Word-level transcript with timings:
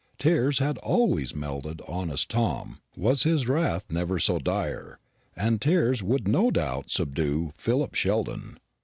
Tears 0.17 0.57
had 0.57 0.79
always 0.79 1.35
melted 1.35 1.79
honest 1.87 2.27
Tom, 2.31 2.79
was 2.97 3.21
his 3.21 3.47
wrath 3.47 3.85
never 3.91 4.17
so 4.17 4.39
dire, 4.39 4.97
and 5.35 5.61
tears 5.61 6.01
would 6.01 6.27
no 6.27 6.49
doubt 6.49 6.89
subdue 6.89 7.53
Philip 7.55 7.93
Sheldon. 7.93 8.57